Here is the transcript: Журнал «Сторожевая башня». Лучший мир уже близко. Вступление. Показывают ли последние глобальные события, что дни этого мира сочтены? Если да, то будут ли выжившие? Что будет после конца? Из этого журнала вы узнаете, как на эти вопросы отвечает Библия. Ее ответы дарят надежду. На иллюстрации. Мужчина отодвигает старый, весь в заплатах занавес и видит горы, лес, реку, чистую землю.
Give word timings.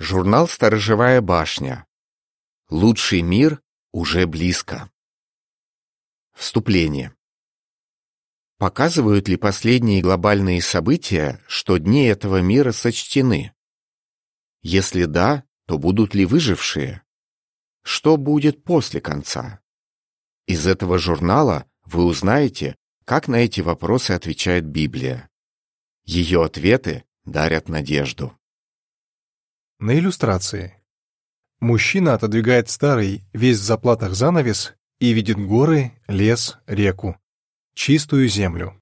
Журнал 0.00 0.46
«Сторожевая 0.46 1.20
башня». 1.20 1.84
Лучший 2.70 3.20
мир 3.22 3.60
уже 3.90 4.28
близко. 4.28 4.92
Вступление. 6.34 7.16
Показывают 8.58 9.26
ли 9.26 9.36
последние 9.36 10.00
глобальные 10.00 10.62
события, 10.62 11.42
что 11.48 11.78
дни 11.78 12.04
этого 12.04 12.40
мира 12.40 12.70
сочтены? 12.70 13.52
Если 14.62 15.04
да, 15.06 15.42
то 15.66 15.78
будут 15.78 16.14
ли 16.14 16.26
выжившие? 16.26 17.02
Что 17.82 18.16
будет 18.16 18.62
после 18.62 19.00
конца? 19.00 19.60
Из 20.46 20.68
этого 20.68 20.98
журнала 20.98 21.68
вы 21.84 22.04
узнаете, 22.04 22.76
как 23.04 23.26
на 23.26 23.36
эти 23.36 23.62
вопросы 23.62 24.12
отвечает 24.12 24.64
Библия. 24.64 25.28
Ее 26.04 26.44
ответы 26.44 27.02
дарят 27.24 27.68
надежду. 27.68 28.37
На 29.80 29.96
иллюстрации. 29.96 30.74
Мужчина 31.60 32.14
отодвигает 32.14 32.68
старый, 32.68 33.22
весь 33.32 33.58
в 33.58 33.62
заплатах 33.62 34.14
занавес 34.14 34.74
и 34.98 35.12
видит 35.12 35.36
горы, 35.38 35.92
лес, 36.08 36.58
реку, 36.66 37.16
чистую 37.74 38.28
землю. 38.28 38.80